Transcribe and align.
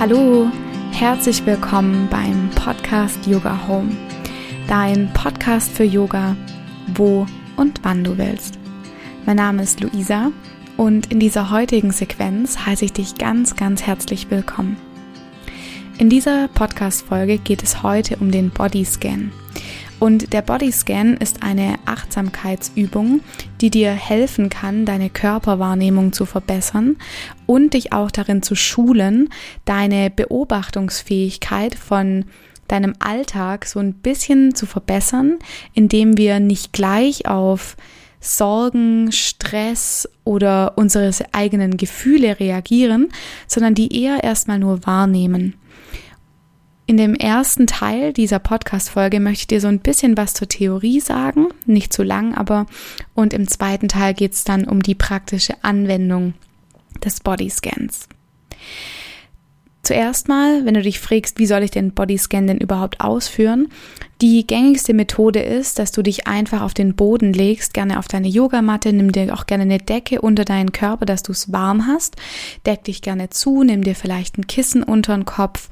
Hallo, 0.00 0.48
herzlich 0.92 1.44
willkommen 1.44 2.06
beim 2.08 2.50
Podcast 2.50 3.26
Yoga 3.26 3.66
Home, 3.66 3.96
dein 4.68 5.12
Podcast 5.12 5.72
für 5.72 5.82
Yoga, 5.82 6.36
wo 6.94 7.26
und 7.56 7.80
wann 7.82 8.04
du 8.04 8.16
willst. 8.16 8.60
Mein 9.26 9.38
Name 9.38 9.64
ist 9.64 9.80
Luisa 9.80 10.30
und 10.76 11.10
in 11.10 11.18
dieser 11.18 11.50
heutigen 11.50 11.90
Sequenz 11.90 12.64
heiße 12.64 12.84
ich 12.84 12.92
dich 12.92 13.16
ganz, 13.16 13.56
ganz 13.56 13.82
herzlich 13.82 14.30
willkommen. 14.30 14.76
In 15.98 16.08
dieser 16.08 16.46
Podcast-Folge 16.46 17.38
geht 17.38 17.64
es 17.64 17.82
heute 17.82 18.18
um 18.18 18.30
den 18.30 18.50
Bodyscan. 18.50 19.32
Und 20.00 20.32
der 20.32 20.42
Bodyscan 20.42 21.16
ist 21.16 21.42
eine 21.42 21.74
Achtsamkeitsübung, 21.84 23.20
die 23.60 23.70
dir 23.70 23.90
helfen 23.90 24.48
kann, 24.48 24.84
deine 24.84 25.10
Körperwahrnehmung 25.10 26.12
zu 26.12 26.24
verbessern 26.24 26.96
und 27.46 27.74
dich 27.74 27.92
auch 27.92 28.10
darin 28.10 28.42
zu 28.42 28.54
schulen, 28.54 29.28
deine 29.64 30.10
Beobachtungsfähigkeit 30.10 31.74
von 31.74 32.26
deinem 32.68 32.94
Alltag 33.00 33.66
so 33.66 33.80
ein 33.80 33.94
bisschen 33.94 34.54
zu 34.54 34.66
verbessern, 34.66 35.38
indem 35.74 36.16
wir 36.16 36.38
nicht 36.38 36.72
gleich 36.72 37.26
auf 37.26 37.76
Sorgen, 38.20 39.10
Stress 39.10 40.08
oder 40.24 40.74
unsere 40.76 41.10
eigenen 41.32 41.76
Gefühle 41.76 42.38
reagieren, 42.38 43.08
sondern 43.46 43.74
die 43.74 44.00
eher 44.02 44.22
erstmal 44.22 44.58
nur 44.58 44.86
wahrnehmen. 44.86 45.54
In 46.88 46.96
dem 46.96 47.14
ersten 47.14 47.66
Teil 47.66 48.14
dieser 48.14 48.38
Podcast-Folge 48.38 49.20
möchte 49.20 49.42
ich 49.42 49.46
dir 49.48 49.60
so 49.60 49.68
ein 49.68 49.80
bisschen 49.80 50.16
was 50.16 50.32
zur 50.32 50.48
Theorie 50.48 51.00
sagen, 51.00 51.48
nicht 51.66 51.92
zu 51.92 52.02
lang, 52.02 52.34
aber 52.34 52.64
und 53.12 53.34
im 53.34 53.46
zweiten 53.46 53.88
Teil 53.88 54.14
geht 54.14 54.32
es 54.32 54.42
dann 54.42 54.64
um 54.64 54.82
die 54.82 54.94
praktische 54.94 55.62
Anwendung 55.62 56.32
des 57.04 57.20
Bodyscans. 57.20 58.08
Zuerst 59.88 60.28
mal, 60.28 60.66
wenn 60.66 60.74
du 60.74 60.82
dich 60.82 61.00
fragst, 61.00 61.38
wie 61.38 61.46
soll 61.46 61.62
ich 61.62 61.70
den 61.70 61.92
Bodyscan 61.92 62.46
denn 62.46 62.58
überhaupt 62.58 63.00
ausführen? 63.00 63.68
Die 64.20 64.46
gängigste 64.46 64.92
Methode 64.92 65.40
ist, 65.40 65.78
dass 65.78 65.92
du 65.92 66.02
dich 66.02 66.26
einfach 66.26 66.60
auf 66.60 66.74
den 66.74 66.94
Boden 66.94 67.32
legst, 67.32 67.72
gerne 67.72 67.98
auf 67.98 68.06
deine 68.06 68.28
Yogamatte, 68.28 68.92
nimm 68.92 69.12
dir 69.12 69.32
auch 69.32 69.46
gerne 69.46 69.62
eine 69.62 69.78
Decke 69.78 70.20
unter 70.20 70.44
deinen 70.44 70.72
Körper, 70.72 71.06
dass 71.06 71.22
du 71.22 71.32
es 71.32 71.54
warm 71.54 71.86
hast. 71.86 72.16
Deck 72.66 72.84
dich 72.84 73.00
gerne 73.00 73.30
zu, 73.30 73.62
nimm 73.62 73.82
dir 73.82 73.94
vielleicht 73.94 74.36
ein 74.36 74.46
Kissen 74.46 74.82
unter 74.82 75.14
den 75.14 75.24
Kopf 75.24 75.70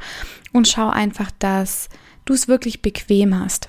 und 0.55 0.67
schau 0.67 0.89
einfach, 0.89 1.31
dass 1.39 1.91
du 2.25 2.33
es 2.33 2.49
wirklich 2.49 2.81
bequem 2.81 3.39
hast. 3.39 3.69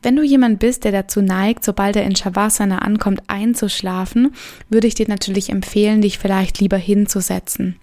Wenn 0.00 0.14
du 0.14 0.22
jemand 0.22 0.60
bist, 0.60 0.84
der 0.84 0.92
dazu 0.92 1.22
neigt, 1.22 1.64
sobald 1.64 1.96
er 1.96 2.04
in 2.04 2.14
Shavasana 2.14 2.78
ankommt, 2.78 3.20
einzuschlafen, 3.26 4.32
würde 4.68 4.86
ich 4.86 4.94
dir 4.94 5.08
natürlich 5.08 5.50
empfehlen, 5.50 6.02
dich 6.02 6.18
vielleicht 6.20 6.60
lieber 6.60 6.76
hinzusetzen. 6.76 7.80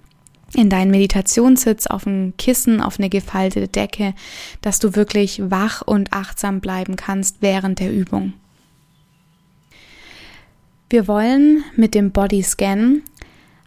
In 0.55 0.69
deinen 0.69 0.91
Meditationssitz, 0.91 1.87
auf 1.87 2.05
ein 2.05 2.33
Kissen, 2.37 2.79
auf 2.79 2.99
eine 2.99 3.09
gefaltete 3.09 3.67
Decke, 3.67 4.13
dass 4.61 4.79
du 4.79 4.95
wirklich 4.95 5.41
wach 5.49 5.81
und 5.81 6.13
achtsam 6.13 6.59
bleiben 6.59 6.95
kannst 6.95 7.37
während 7.41 7.79
der 7.79 7.91
Übung. 7.91 8.33
Wir 10.89 11.07
wollen 11.07 11.63
mit 11.75 11.95
dem 11.95 12.11
Bodyscan 12.11 13.01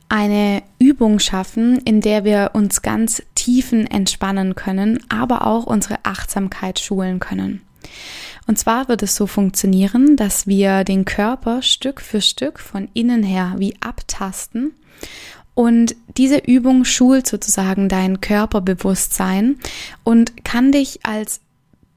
eine 0.09 0.63
Übung 0.79 1.19
schaffen, 1.19 1.79
in 1.79 2.01
der 2.01 2.25
wir 2.25 2.51
uns 2.53 2.83
ganz 2.83 3.23
tiefen 3.35 3.89
entspannen 3.89 4.55
können, 4.55 5.01
aber 5.09 5.47
auch 5.47 5.65
unsere 5.65 5.99
Achtsamkeit 6.05 6.79
schulen 6.79 7.19
können. 7.19 7.63
Und 8.47 8.59
zwar 8.59 8.89
wird 8.89 9.03
es 9.03 9.17
so 9.17 9.27
funktionieren, 9.27 10.17
dass 10.17 10.47
wir 10.47 10.85
den 10.85 11.05
Körper 11.05 11.63
Stück 11.63 12.01
für 12.01 12.21
Stück 12.21 12.61
von 12.61 12.89
innen 12.95 13.25
her 13.25 13.55
wie 13.59 13.75
abtasten. 13.81 14.73
Und 15.57 15.97
diese 16.19 16.37
Übung 16.37 16.85
schult 16.85 17.27
sozusagen 17.27 17.89
dein 17.89 18.21
Körperbewusstsein 18.21 19.57
und 20.05 20.45
kann 20.45 20.71
dich 20.71 21.01
als 21.03 21.41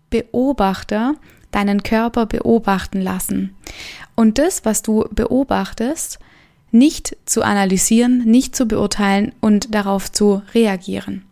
Beobachter 0.09 1.15
deinen 1.51 1.83
Körper 1.83 2.25
beobachten 2.25 3.01
lassen. 3.01 3.53
Und 4.15 4.37
das, 4.37 4.63
was 4.63 4.81
du 4.81 5.09
beobachtest, 5.11 6.19
nicht 6.71 7.17
zu 7.25 7.41
analysieren, 7.41 8.19
nicht 8.23 8.55
zu 8.55 8.65
beurteilen 8.65 9.33
und 9.41 9.75
darauf 9.75 10.09
zu 10.09 10.41
reagieren. 10.53 11.25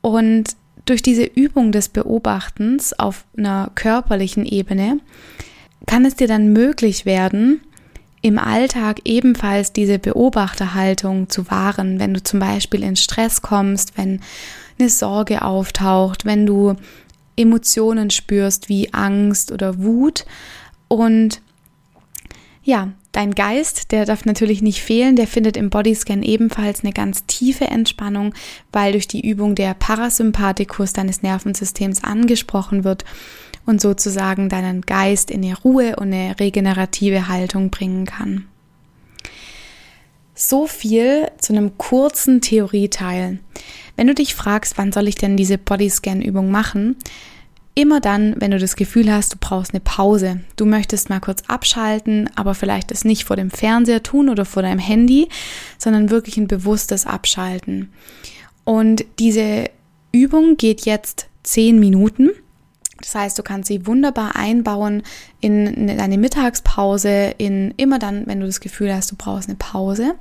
Und 0.00 0.56
durch 0.86 1.02
diese 1.02 1.24
Übung 1.24 1.70
des 1.70 1.90
Beobachtens 1.90 2.98
auf 2.98 3.26
einer 3.36 3.70
körperlichen 3.74 4.46
Ebene 4.46 5.00
kann 5.86 6.06
es 6.06 6.14
dir 6.14 6.28
dann 6.28 6.54
möglich 6.54 7.04
werden, 7.04 7.60
im 8.22 8.38
Alltag 8.38 9.00
ebenfalls 9.04 9.72
diese 9.72 9.98
Beobachterhaltung 9.98 11.28
zu 11.30 11.50
wahren, 11.50 11.98
wenn 11.98 12.14
du 12.14 12.22
zum 12.22 12.40
Beispiel 12.40 12.82
in 12.82 12.96
Stress 12.96 13.40
kommst, 13.40 13.96
wenn 13.96 14.20
eine 14.78 14.90
Sorge 14.90 15.42
auftaucht, 15.42 16.24
wenn 16.24 16.46
du 16.46 16.76
Emotionen 17.36 18.10
spürst 18.10 18.68
wie 18.68 18.92
Angst 18.92 19.52
oder 19.52 19.82
Wut. 19.82 20.26
Und 20.88 21.40
ja, 22.62 22.90
dein 23.12 23.34
Geist, 23.34 23.90
der 23.92 24.04
darf 24.04 24.26
natürlich 24.26 24.60
nicht 24.60 24.82
fehlen, 24.82 25.16
der 25.16 25.26
findet 25.26 25.56
im 25.56 25.70
Bodyscan 25.70 26.22
ebenfalls 26.22 26.84
eine 26.84 26.92
ganz 26.92 27.24
tiefe 27.26 27.66
Entspannung, 27.66 28.34
weil 28.72 28.92
durch 28.92 29.08
die 29.08 29.26
Übung 29.26 29.54
der 29.54 29.72
Parasympathikus 29.72 30.92
deines 30.92 31.22
Nervensystems 31.22 32.04
angesprochen 32.04 32.84
wird 32.84 33.04
und 33.70 33.80
sozusagen 33.80 34.48
deinen 34.48 34.82
Geist 34.82 35.30
in 35.30 35.44
eine 35.44 35.58
Ruhe 35.58 35.96
und 35.96 36.12
eine 36.12 36.38
regenerative 36.38 37.28
Haltung 37.28 37.70
bringen 37.70 38.04
kann. 38.04 38.44
So 40.34 40.66
viel 40.66 41.30
zu 41.38 41.52
einem 41.52 41.78
kurzen 41.78 42.40
Theorieteil. 42.40 43.38
Wenn 43.96 44.06
du 44.06 44.14
dich 44.14 44.34
fragst, 44.34 44.76
wann 44.76 44.92
soll 44.92 45.08
ich 45.08 45.14
denn 45.14 45.36
diese 45.36 45.58
Bodyscan-Übung 45.58 46.50
machen, 46.50 46.96
Immer 47.74 48.00
dann, 48.00 48.34
wenn 48.38 48.50
du 48.50 48.58
das 48.58 48.74
Gefühl 48.74 49.12
hast, 49.12 49.32
du 49.32 49.36
brauchst 49.40 49.72
eine 49.72 49.80
Pause, 49.80 50.40
du 50.56 50.66
möchtest 50.66 51.08
mal 51.08 51.20
kurz 51.20 51.42
abschalten, 51.46 52.28
aber 52.34 52.54
vielleicht 52.54 52.90
es 52.90 53.04
nicht 53.04 53.24
vor 53.24 53.36
dem 53.36 53.50
Fernseher 53.50 54.02
tun 54.02 54.28
oder 54.28 54.44
vor 54.44 54.62
deinem 54.62 54.80
Handy, 54.80 55.28
sondern 55.78 56.10
wirklich 56.10 56.36
ein 56.36 56.48
bewusstes 56.48 57.06
Abschalten. 57.06 57.92
Und 58.64 59.04
diese 59.18 59.70
Übung 60.12 60.56
geht 60.56 60.84
jetzt 60.84 61.28
zehn 61.42 61.78
Minuten. 61.78 62.30
Das 63.00 63.14
heißt, 63.14 63.38
du 63.38 63.42
kannst 63.42 63.68
sie 63.68 63.86
wunderbar 63.86 64.36
einbauen 64.36 65.02
in 65.40 65.86
deine 65.86 66.18
Mittagspause, 66.18 67.34
in 67.38 67.72
immer 67.76 67.98
dann, 67.98 68.26
wenn 68.26 68.40
du 68.40 68.46
das 68.46 68.60
Gefühl 68.60 68.94
hast, 68.94 69.10
du 69.10 69.16
brauchst 69.16 69.48
eine 69.48 69.56
Pause. 69.56 70.14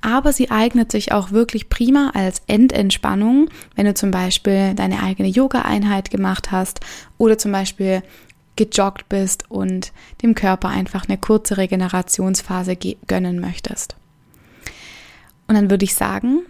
Aber 0.00 0.32
sie 0.32 0.50
eignet 0.50 0.90
sich 0.90 1.12
auch 1.12 1.30
wirklich 1.32 1.68
prima 1.68 2.10
als 2.14 2.42
Endentspannung, 2.46 3.50
wenn 3.74 3.86
du 3.86 3.94
zum 3.94 4.10
Beispiel 4.10 4.74
deine 4.74 5.02
eigene 5.02 5.28
Yoga-Einheit 5.28 6.10
gemacht 6.10 6.50
hast 6.50 6.80
oder 7.18 7.36
zum 7.38 7.52
Beispiel 7.52 8.02
gejoggt 8.56 9.08
bist 9.08 9.50
und 9.50 9.92
dem 10.22 10.34
Körper 10.34 10.68
einfach 10.68 11.08
eine 11.08 11.18
kurze 11.18 11.56
Regenerationsphase 11.56 12.76
gönnen 13.06 13.40
möchtest. 13.40 13.96
Und 15.46 15.56
dann 15.56 15.70
würde 15.70 15.84
ich 15.84 15.94
sagen, 15.94 16.40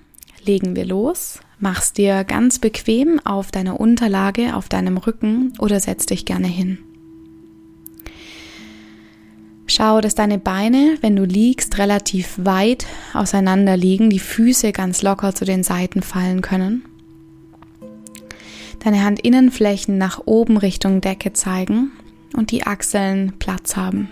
legen 0.44 0.76
wir 0.76 0.84
los. 0.84 1.40
Mach's 1.58 1.92
dir 1.92 2.24
ganz 2.24 2.58
bequem 2.58 3.20
auf 3.24 3.50
deiner 3.50 3.80
Unterlage, 3.80 4.56
auf 4.56 4.68
deinem 4.68 4.96
Rücken 4.96 5.52
oder 5.58 5.80
setz 5.80 6.06
dich 6.06 6.24
gerne 6.24 6.48
hin. 6.48 6.78
Schau, 9.66 10.00
dass 10.00 10.14
deine 10.14 10.38
Beine, 10.38 10.98
wenn 11.00 11.16
du 11.16 11.24
liegst, 11.24 11.78
relativ 11.78 12.34
weit 12.36 12.86
auseinander 13.14 13.76
liegen, 13.76 14.10
die 14.10 14.18
Füße 14.18 14.72
ganz 14.72 15.02
locker 15.02 15.34
zu 15.34 15.44
den 15.44 15.62
Seiten 15.62 16.02
fallen 16.02 16.42
können. 16.42 16.84
Deine 18.80 19.02
Handinnenflächen 19.02 19.96
nach 19.96 20.20
oben 20.26 20.58
Richtung 20.58 21.00
Decke 21.00 21.32
zeigen 21.32 21.92
und 22.36 22.50
die 22.50 22.66
Achseln 22.66 23.32
Platz 23.38 23.76
haben. 23.76 24.08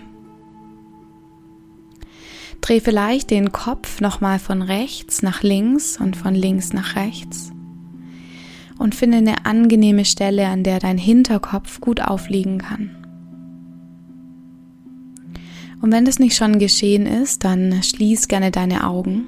Dreh 2.63 2.79
vielleicht 2.79 3.29
den 3.29 3.51
Kopf 3.51 3.99
nochmal 3.99 4.39
von 4.39 4.61
rechts 4.61 5.21
nach 5.21 5.43
links 5.43 5.99
und 5.99 6.15
von 6.15 6.33
links 6.33 6.71
nach 6.71 6.95
rechts. 6.95 7.51
Und 8.79 8.95
finde 8.95 9.17
eine 9.17 9.45
angenehme 9.45 10.05
Stelle, 10.05 10.47
an 10.47 10.63
der 10.63 10.79
dein 10.79 10.97
Hinterkopf 10.97 11.81
gut 11.81 11.99
aufliegen 11.99 12.59
kann. 12.59 12.91
Und 15.81 15.91
wenn 15.91 16.05
das 16.05 16.19
nicht 16.19 16.37
schon 16.37 16.57
geschehen 16.57 17.05
ist, 17.05 17.43
dann 17.43 17.83
schließ 17.83 18.29
gerne 18.29 18.49
deine 18.49 18.87
Augen. 18.87 19.25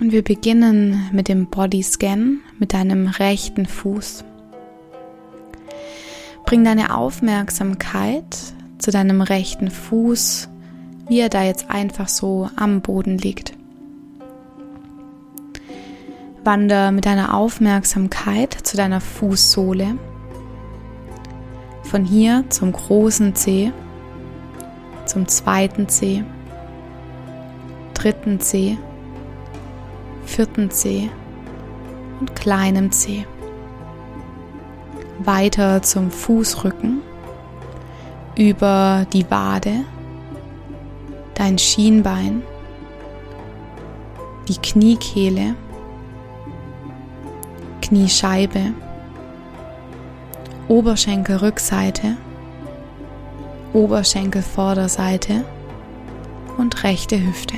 Und 0.00 0.10
wir 0.10 0.22
beginnen 0.22 1.08
mit 1.12 1.28
dem 1.28 1.46
Bodyscan 1.46 2.40
mit 2.58 2.72
deinem 2.72 3.06
rechten 3.06 3.66
Fuß. 3.66 4.24
Bring 6.50 6.64
deine 6.64 6.96
Aufmerksamkeit 6.96 8.36
zu 8.78 8.90
deinem 8.90 9.20
rechten 9.20 9.70
Fuß, 9.70 10.48
wie 11.06 11.20
er 11.20 11.28
da 11.28 11.44
jetzt 11.44 11.70
einfach 11.70 12.08
so 12.08 12.50
am 12.56 12.80
Boden 12.80 13.18
liegt. 13.18 13.52
Wander 16.42 16.90
mit 16.90 17.06
deiner 17.06 17.34
Aufmerksamkeit 17.34 18.52
zu 18.52 18.76
deiner 18.76 19.00
Fußsohle. 19.00 19.96
Von 21.84 22.04
hier 22.04 22.42
zum 22.48 22.72
großen 22.72 23.36
Zeh, 23.36 23.70
zum 25.06 25.28
zweiten 25.28 25.88
Zeh, 25.88 26.24
dritten 27.94 28.40
Zeh, 28.40 28.76
vierten 30.26 30.68
Zeh 30.72 31.10
und 32.18 32.34
kleinem 32.34 32.90
Zeh. 32.90 33.24
Weiter 35.24 35.82
zum 35.82 36.10
Fußrücken, 36.10 37.02
über 38.36 39.06
die 39.12 39.30
Wade, 39.30 39.84
dein 41.34 41.58
Schienbein, 41.58 42.42
die 44.48 44.56
Kniekehle, 44.56 45.54
Kniescheibe, 47.82 48.72
Oberschenkelrückseite, 50.68 52.16
Oberschenkelvorderseite 53.74 55.44
und 56.56 56.82
rechte 56.82 57.20
Hüfte. 57.20 57.56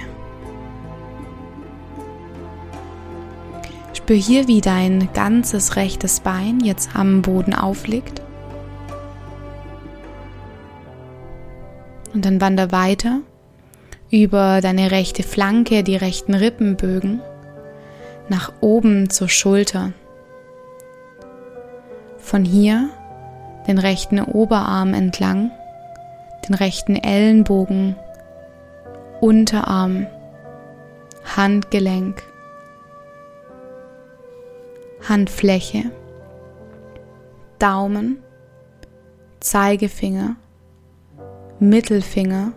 Spür 4.02 4.16
hier, 4.16 4.48
wie 4.48 4.60
dein 4.60 5.12
ganzes 5.12 5.76
rechtes 5.76 6.18
Bein 6.18 6.58
jetzt 6.58 6.96
am 6.96 7.22
Boden 7.22 7.54
aufliegt. 7.54 8.20
Und 12.12 12.24
dann 12.24 12.40
wander 12.40 12.72
weiter 12.72 13.20
über 14.10 14.60
deine 14.60 14.90
rechte 14.90 15.22
Flanke, 15.22 15.84
die 15.84 15.94
rechten 15.94 16.34
Rippenbögen, 16.34 17.20
nach 18.28 18.52
oben 18.60 19.08
zur 19.08 19.28
Schulter. 19.28 19.92
Von 22.18 22.44
hier 22.44 22.90
den 23.68 23.78
rechten 23.78 24.20
Oberarm 24.20 24.94
entlang, 24.94 25.52
den 26.48 26.54
rechten 26.56 26.96
Ellenbogen, 26.96 27.94
Unterarm, 29.20 30.08
Handgelenk, 31.36 32.24
Handfläche, 35.08 35.90
Daumen, 37.58 38.22
Zeigefinger, 39.40 40.36
Mittelfinger, 41.58 42.52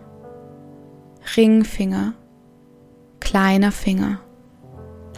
Ringfinger, 1.36 2.14
kleiner 3.20 3.72
Finger, 3.72 4.20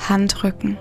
Handrücken. 0.09 0.79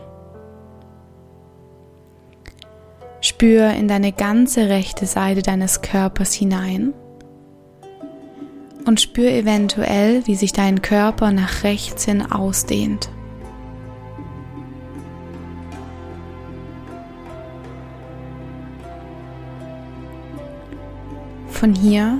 Spür 3.20 3.72
in 3.72 3.88
deine 3.88 4.14
ganze 4.14 4.70
rechte 4.70 5.06
Seite 5.06 5.42
deines 5.42 5.82
Körpers 5.82 6.34
hinein 6.34 6.94
und 8.86 9.02
spür 9.02 9.32
eventuell, 9.32 10.26
wie 10.28 10.36
sich 10.36 10.54
dein 10.54 10.82
Körper 10.82 11.32
nach 11.32 11.64
rechts 11.64 12.06
hin 12.06 12.32
ausdehnt. 12.32 13.10
Von 21.58 21.74
hier. 21.74 22.20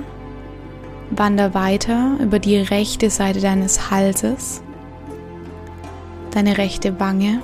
Wander 1.10 1.54
weiter 1.54 2.16
über 2.20 2.40
die 2.40 2.56
rechte 2.56 3.08
Seite 3.08 3.40
deines 3.40 3.88
Halses, 3.88 4.62
deine 6.32 6.58
rechte 6.58 6.98
Wange, 6.98 7.40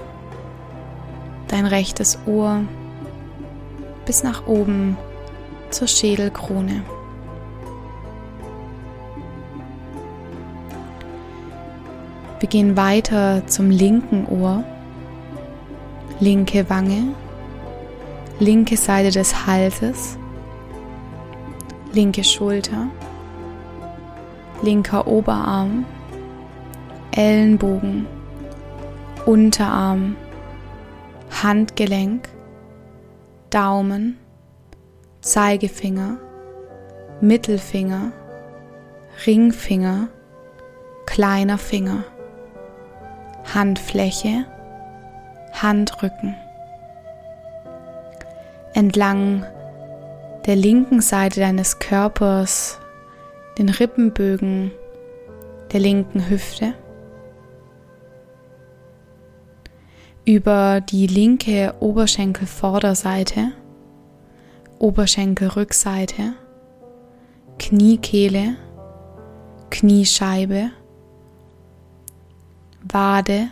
dein 1.46 1.66
rechtes 1.66 2.18
Ohr. 2.26 2.62
Bis 4.06 4.24
nach 4.24 4.48
oben 4.48 4.96
zur 5.70 5.86
Schädelkrone. 5.86 6.82
Wir 12.40 12.48
gehen 12.48 12.76
weiter 12.76 13.46
zum 13.46 13.70
linken 13.70 14.26
Ohr, 14.26 14.64
linke 16.18 16.68
Wange, 16.68 17.14
linke 18.40 18.76
Seite 18.76 19.12
des 19.12 19.46
Halses, 19.46 20.18
linke 21.94 22.24
Schulter, 22.24 22.88
linker 24.62 25.06
Oberarm, 25.06 25.84
Ellenbogen, 27.12 28.06
Unterarm, 29.26 30.16
Handgelenk, 31.42 32.28
Daumen, 33.50 34.18
Zeigefinger, 35.20 36.18
Mittelfinger, 37.20 38.12
Ringfinger, 39.26 40.08
kleiner 41.06 41.58
Finger, 41.58 42.04
Handfläche, 43.54 44.44
Handrücken. 45.52 46.34
Entlang 48.72 49.44
der 50.46 50.56
linken 50.56 51.00
Seite 51.00 51.40
deines 51.40 51.78
Körpers, 51.78 52.78
den 53.58 53.68
Rippenbögen 53.68 54.72
der 55.72 55.80
linken 55.80 56.28
Hüfte, 56.28 56.74
über 60.26 60.80
die 60.80 61.06
linke 61.06 61.74
Oberschenkelvorderseite, 61.80 63.52
Oberschenkelrückseite, 64.78 66.34
Kniekehle, 67.58 68.56
Kniescheibe, 69.70 70.70
Wade, 72.82 73.48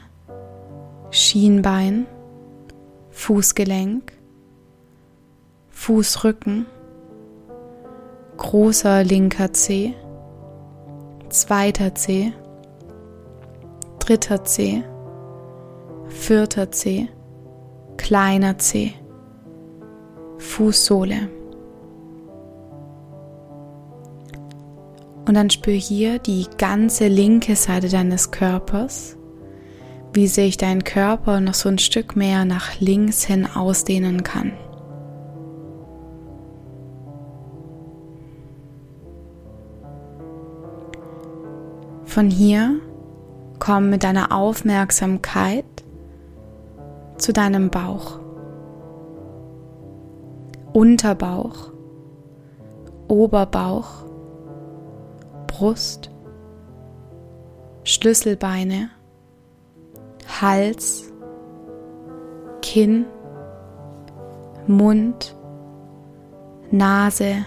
Schienbein, 1.11 2.07
Fußgelenk, 3.11 4.13
Fußrücken, 5.71 6.67
großer 8.43 9.05
linker 9.05 9.53
Zeh, 9.53 9.95
zweiter 11.29 11.95
Zeh, 11.95 12.33
dritter 14.01 14.45
Zeh, 14.45 14.83
vierter 16.09 16.71
Zeh, 16.73 17.07
kleiner 17.97 18.59
Zeh, 18.59 18.95
Fußsohle. 20.39 21.29
Und 25.25 25.35
dann 25.35 25.49
spür 25.49 25.75
hier 25.75 26.19
die 26.19 26.47
ganze 26.59 27.07
linke 27.07 27.55
Seite 27.55 27.89
deines 27.89 28.33
Körpers, 28.33 29.17
wie 30.13 30.27
sich 30.27 30.57
dein 30.57 30.83
Körper 30.83 31.41
noch 31.41 31.55
so 31.55 31.69
ein 31.69 31.79
Stück 31.79 32.17
mehr 32.17 32.45
nach 32.45 32.81
links 32.81 33.25
hin 33.25 33.47
ausdehnen 33.47 34.25
kann. 34.25 34.53
Von 42.13 42.29
hier 42.29 42.79
komm 43.59 43.89
mit 43.89 44.05
deiner 44.05 44.33
Aufmerksamkeit 44.33 45.65
zu 47.17 47.33
deinem 47.33 47.71
Bauch, 47.71 48.19
Unterbauch, 50.75 51.73
Oberbauch, 53.09 54.05
Brust, 55.47 56.11
Schlüsselbeine, 57.85 58.91
Hals, 60.43 61.11
Kinn, 62.61 63.07
Mund, 64.67 65.35
Nase, 66.71 67.47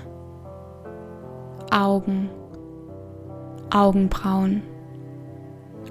Augen. 1.69 2.31
Augenbrauen 3.75 4.63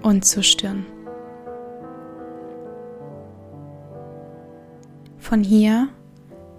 und 0.03 0.25
zur 0.25 0.43
Stirn. 0.43 0.87
Von 5.19 5.45
hier 5.45 5.89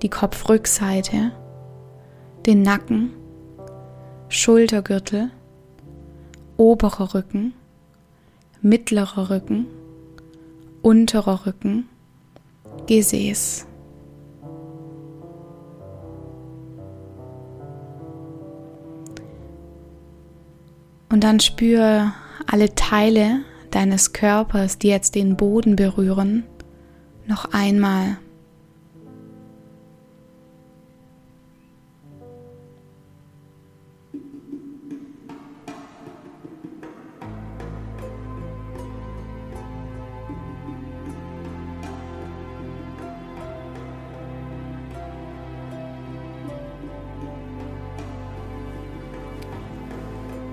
die 0.03 0.09
Kopfrückseite, 0.09 1.31
den 2.45 2.61
Nacken, 2.61 3.09
Schultergürtel, 4.29 5.31
oberer 6.57 7.15
Rücken, 7.15 7.55
mittlerer 8.61 9.31
Rücken, 9.31 9.65
unterer 10.83 11.47
Rücken, 11.47 11.89
Gesäß. 12.85 13.65
Und 21.15 21.23
dann 21.23 21.39
spür 21.39 22.13
alle 22.45 22.75
Teile 22.75 23.39
deines 23.71 24.11
Körpers, 24.11 24.79
die 24.79 24.89
jetzt 24.89 25.15
den 25.15 25.37
Boden 25.37 25.77
berühren, 25.77 26.43
noch 27.25 27.53
einmal. 27.53 28.17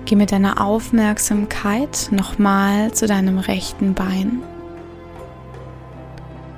Geh 0.05 0.17
mit 0.17 0.33
deiner 0.33 0.59
Aufmerksamkeit 0.59 2.09
nochmal 2.11 2.91
zu 2.91 3.07
deinem 3.07 3.37
rechten 3.37 3.93
Bein, 3.93 4.43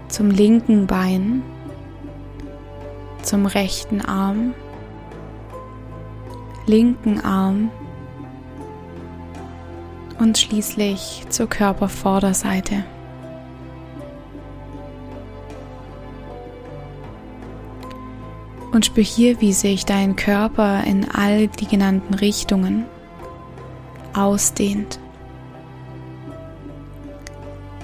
zum 0.07 0.31
linken 0.31 0.87
Bein, 0.87 1.43
zum 3.21 3.45
rechten 3.45 4.01
Arm, 4.01 4.55
linken 6.65 7.23
Arm 7.23 7.69
und 10.17 10.39
schließlich 10.39 11.25
zur 11.29 11.47
Körpervorderseite. 11.47 12.83
Und 18.71 18.87
spür 18.87 19.03
hier, 19.03 19.39
wie 19.39 19.53
sich 19.53 19.85
dein 19.85 20.15
Körper 20.15 20.83
in 20.83 21.09
all 21.11 21.47
die 21.47 21.67
genannten 21.67 22.15
Richtungen 22.15 22.85
ausdehnt, 24.15 24.99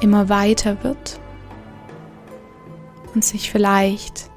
immer 0.02 0.30
weiter 0.30 0.84
wird 0.84 1.20
und 3.14 3.24
sich 3.24 3.52
vielleicht 3.52 4.30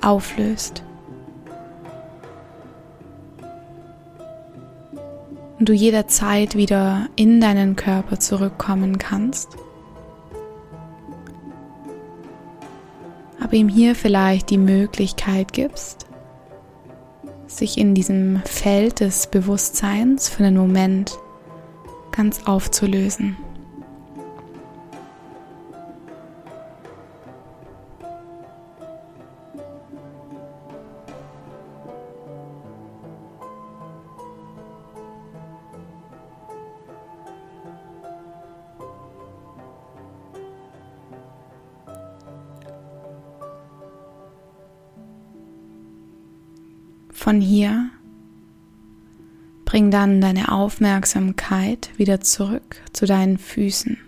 auflöst. 0.00 0.82
Und 5.58 5.68
du 5.68 5.72
jederzeit 5.74 6.56
wieder 6.56 7.08
in 7.16 7.40
deinen 7.40 7.76
Körper 7.76 8.18
zurückkommen 8.18 8.96
kannst. 8.96 9.56
Aber 13.42 13.52
ihm 13.52 13.68
hier 13.68 13.94
vielleicht 13.94 14.48
die 14.48 14.58
Möglichkeit 14.58 15.52
gibst, 15.52 16.06
sich 17.50 17.78
in 17.78 17.94
diesem 17.94 18.42
Feld 18.44 19.00
des 19.00 19.26
Bewusstseins 19.26 20.28
für 20.28 20.44
einen 20.44 20.56
Moment 20.56 21.18
ganz 22.12 22.46
aufzulösen. 22.46 23.36
Von 47.20 47.42
hier 47.42 47.90
bring 49.66 49.90
dann 49.90 50.22
deine 50.22 50.50
Aufmerksamkeit 50.52 51.90
wieder 51.98 52.22
zurück 52.22 52.76
zu 52.94 53.04
deinen 53.04 53.36
Füßen. 53.36 53.98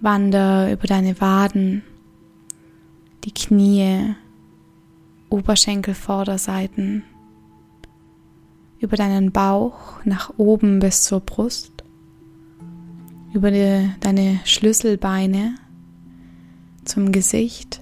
Wander 0.00 0.70
über 0.70 0.86
deine 0.86 1.20
Waden, 1.20 1.82
die 3.24 3.34
Knie, 3.34 4.14
Oberschenkelvorderseiten, 5.28 7.02
über 8.78 8.96
deinen 8.96 9.32
Bauch 9.32 10.04
nach 10.04 10.34
oben 10.36 10.78
bis 10.78 11.02
zur 11.02 11.18
Brust, 11.18 11.82
über 13.34 13.50
die, 13.50 13.90
deine 13.98 14.38
Schlüsselbeine 14.44 15.56
zum 16.84 17.10
Gesicht 17.10 17.81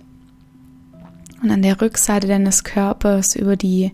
und 1.42 1.50
an 1.50 1.62
der 1.62 1.80
Rückseite 1.80 2.26
deines 2.26 2.64
Körpers 2.64 3.36
über 3.36 3.56
die 3.56 3.92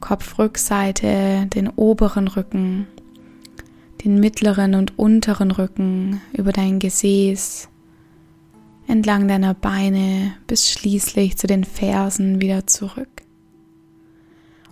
Kopfrückseite, 0.00 1.46
den 1.46 1.68
oberen 1.68 2.28
Rücken, 2.28 2.86
den 4.04 4.18
mittleren 4.18 4.74
und 4.74 4.98
unteren 4.98 5.50
Rücken, 5.50 6.20
über 6.32 6.52
dein 6.52 6.78
Gesäß, 6.78 7.68
entlang 8.86 9.28
deiner 9.28 9.54
Beine 9.54 10.34
bis 10.46 10.70
schließlich 10.70 11.36
zu 11.36 11.46
den 11.46 11.64
Fersen 11.64 12.40
wieder 12.40 12.66
zurück. 12.66 13.08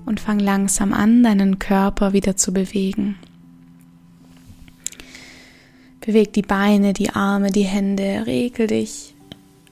Und 0.07 0.21
fang 0.21 0.38
langsam 0.38 0.95
an, 0.95 1.23
deinen 1.23 1.59
Körper 1.59 2.14
wieder 2.14 2.37
zu 2.37 2.52
bewegen. 2.52 3.17
Beweg 6.00 6.33
die 6.33 6.43
Beine, 6.43 6.95
die 6.95 7.11
Arme, 7.11 7.50
die 7.50 7.64
Hände, 7.64 8.25
regel 8.25 8.69
dich 8.69 9.14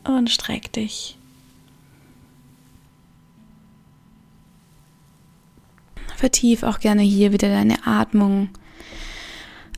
und 0.04 0.28
streck 0.28 0.71
dich. 0.73 1.16
Vertief 6.16 6.62
auch 6.62 6.80
gerne 6.80 7.02
hier 7.02 7.32
wieder 7.32 7.49
deine 7.50 7.87
Atmung. 7.87 8.49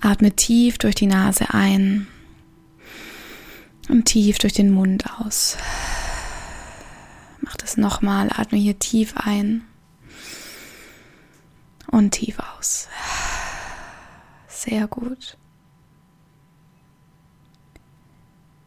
Atme 0.00 0.30
tief 0.30 0.78
durch 0.78 0.94
die 0.94 1.08
Nase 1.08 1.52
ein 1.52 2.06
und 3.88 4.04
tief 4.04 4.38
durch 4.38 4.52
den 4.52 4.70
Mund 4.70 5.04
aus. 5.18 5.56
Mach 7.40 7.56
das 7.56 7.76
nochmal. 7.76 8.30
Atme 8.32 8.56
hier 8.56 8.78
tief 8.78 9.14
ein 9.16 9.64
und 11.88 12.12
tief 12.12 12.38
aus. 12.38 12.86
Sehr 14.46 14.86
gut. 14.86 15.36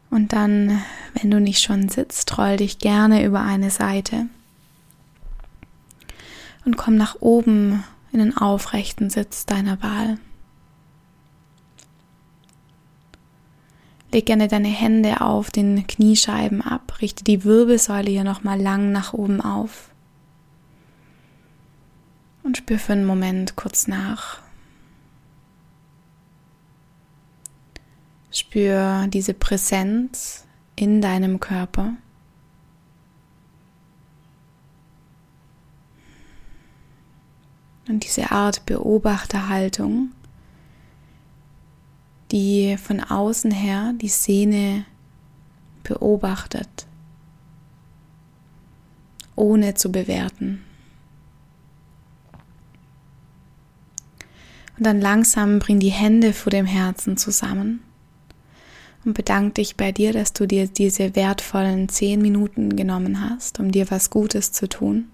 Und 0.09 0.33
dann, 0.33 0.81
wenn 1.13 1.31
du 1.31 1.39
nicht 1.39 1.61
schon 1.61 1.87
sitzt, 1.87 2.37
roll 2.37 2.57
dich 2.57 2.79
gerne 2.79 3.23
über 3.23 3.41
eine 3.41 3.69
Seite 3.69 4.27
und 6.65 6.77
komm 6.77 6.95
nach 6.95 7.17
oben 7.19 7.83
in 8.11 8.19
den 8.19 8.35
aufrechten 8.35 9.09
Sitz 9.09 9.45
deiner 9.45 9.81
Wahl. 9.81 10.17
Leg 14.11 14.25
gerne 14.25 14.49
deine 14.49 14.67
Hände 14.67 15.21
auf 15.21 15.51
den 15.51 15.87
Kniescheiben 15.87 16.61
ab, 16.61 16.97
richte 17.01 17.23
die 17.23 17.45
Wirbelsäule 17.45 18.09
hier 18.09 18.25
nochmal 18.25 18.59
lang 18.59 18.91
nach 18.91 19.13
oben 19.13 19.39
auf 19.39 19.89
und 22.43 22.57
spür 22.57 22.77
für 22.79 22.93
einen 22.93 23.05
Moment 23.05 23.55
kurz 23.55 23.87
nach. 23.87 24.39
Spür 28.31 29.07
diese 29.07 29.33
Präsenz 29.33 30.45
in 30.75 31.01
deinem 31.01 31.39
Körper. 31.39 31.93
Und 37.87 38.03
diese 38.03 38.31
Art 38.31 38.65
Beobachterhaltung, 38.65 40.11
die 42.31 42.77
von 42.77 42.99
außen 42.99 43.51
her 43.51 43.93
die 43.99 44.07
Szene 44.07 44.85
beobachtet, 45.83 46.85
ohne 49.35 49.73
zu 49.73 49.91
bewerten. 49.91 50.63
Und 54.77 54.85
dann 54.85 55.01
langsam 55.01 55.59
bring 55.59 55.79
die 55.79 55.91
Hände 55.91 56.33
vor 56.33 56.51
dem 56.51 56.65
Herzen 56.65 57.17
zusammen 57.17 57.81
und 59.03 59.13
bedank 59.13 59.55
dich 59.55 59.75
bei 59.75 59.91
dir, 59.91 60.13
dass 60.13 60.33
du 60.33 60.45
dir 60.47 60.67
diese 60.67 61.15
wertvollen 61.15 61.89
zehn 61.89 62.21
Minuten 62.21 62.75
genommen 62.75 63.29
hast, 63.29 63.59
um 63.59 63.71
dir 63.71 63.91
was 63.91 64.09
Gutes 64.09 64.51
zu 64.51 64.69
tun 64.69 65.07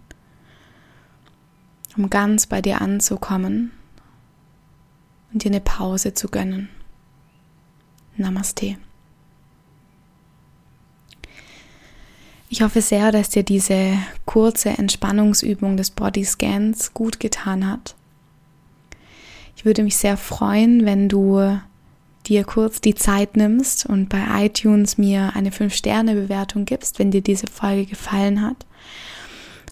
um 1.97 2.09
ganz 2.09 2.47
bei 2.47 2.61
dir 2.61 2.81
anzukommen 2.81 3.71
und 5.33 5.43
dir 5.43 5.51
eine 5.51 5.61
Pause 5.61 6.13
zu 6.13 6.27
gönnen. 6.27 6.69
Namaste. 8.15 8.77
Ich 12.49 12.61
hoffe 12.61 12.81
sehr, 12.81 13.11
dass 13.11 13.29
dir 13.29 13.43
diese 13.43 13.97
kurze 14.25 14.69
Entspannungsübung 14.69 15.75
des 15.75 15.91
Bodyscans 15.91 16.93
gut 16.93 17.19
getan 17.19 17.69
hat. 17.69 17.95
Ich 19.55 19.65
würde 19.65 19.83
mich 19.83 19.97
sehr 19.97 20.17
freuen, 20.17 20.85
wenn 20.85 21.09
du 21.09 21.59
dir 22.25 22.43
kurz 22.43 22.79
die 22.79 22.95
Zeit 22.95 23.35
nimmst 23.35 23.85
und 23.85 24.07
bei 24.09 24.45
iTunes 24.45 24.97
mir 24.97 25.35
eine 25.35 25.49
5-Sterne-Bewertung 25.49 26.65
gibst, 26.65 26.99
wenn 26.99 27.11
dir 27.11 27.21
diese 27.21 27.47
Folge 27.47 27.85
gefallen 27.85 28.41
hat. 28.41 28.65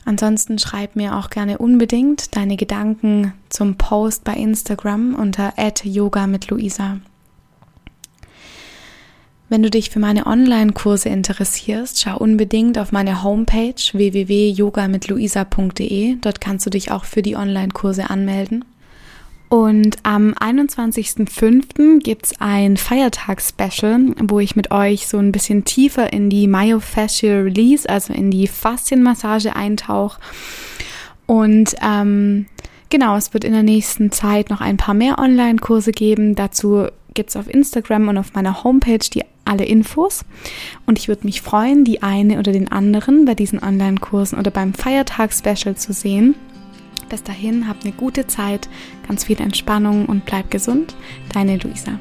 Ansonsten 0.05 0.59
schreib 0.59 0.95
mir 0.95 1.17
auch 1.17 1.31
gerne 1.31 1.57
unbedingt 1.57 2.35
deine 2.35 2.57
Gedanken 2.57 3.33
zum 3.49 3.75
Post 3.75 4.23
bei 4.23 4.35
Instagram 4.35 5.15
unter 5.15 5.53
yoga 5.83 6.27
mit 6.27 6.49
Luisa. 6.49 6.99
Wenn 9.49 9.61
du 9.61 9.69
dich 9.69 9.91
für 9.91 9.99
meine 9.99 10.25
Online-Kurse 10.25 11.09
interessierst, 11.09 12.01
schau 12.01 12.17
unbedingt 12.17 12.79
auf 12.79 12.91
meine 12.91 13.21
Homepage 13.23 13.75
www.yogamitluisa.de. 13.93 16.15
Dort 16.19 16.41
kannst 16.41 16.65
du 16.65 16.71
dich 16.71 16.91
auch 16.91 17.05
für 17.05 17.21
die 17.21 17.35
Online-Kurse 17.35 18.09
anmelden. 18.09 18.65
Und 19.55 19.99
am 20.03 20.33
21.05. 20.33 22.03
gibt 22.03 22.25
es 22.25 22.41
ein 22.41 22.75
Feiertags-Special, 22.75 24.13
wo 24.27 24.41
ich 24.41 24.57
mit 24.57 24.71
euch 24.71 25.07
so 25.07 25.17
ein 25.17 25.31
bisschen 25.31 25.63
tiefer 25.63 26.11
in 26.11 26.29
die 26.29 26.45
Myofascial 26.45 27.43
Release, 27.43 27.89
also 27.89 28.11
in 28.11 28.31
die 28.31 28.47
Faszienmassage 28.47 29.55
eintauche 29.55 30.19
Und 31.25 31.73
ähm, 31.81 32.47
genau, 32.89 33.15
es 33.15 33.33
wird 33.33 33.45
in 33.45 33.53
der 33.53 33.63
nächsten 33.63 34.11
Zeit 34.11 34.49
noch 34.49 34.59
ein 34.59 34.75
paar 34.75 34.93
mehr 34.93 35.19
Online-Kurse 35.19 35.93
geben. 35.93 36.35
Dazu 36.35 36.87
gibt 37.13 37.29
es 37.29 37.37
auf 37.37 37.49
Instagram 37.49 38.09
und 38.09 38.17
auf 38.17 38.33
meiner 38.33 38.65
Homepage 38.65 38.99
die 38.99 39.23
alle 39.45 39.63
Infos. 39.63 40.25
Und 40.85 40.99
ich 40.99 41.07
würde 41.07 41.25
mich 41.25 41.41
freuen, 41.41 41.85
die 41.85 42.03
eine 42.03 42.39
oder 42.39 42.51
den 42.51 42.73
anderen 42.73 43.23
bei 43.23 43.35
diesen 43.35 43.63
Online-Kursen 43.63 44.37
oder 44.37 44.51
beim 44.51 44.73
Feiertag-Special 44.73 45.77
zu 45.77 45.93
sehen. 45.93 46.35
Bis 47.09 47.23
dahin, 47.23 47.67
habt 47.67 47.83
eine 47.83 47.93
gute 47.93 48.27
Zeit, 48.27 48.67
ganz 49.07 49.25
viel 49.25 49.39
Entspannung 49.39 50.05
und 50.05 50.25
bleibt 50.25 50.51
gesund. 50.51 50.95
Deine 51.33 51.57
Luisa. 51.57 51.99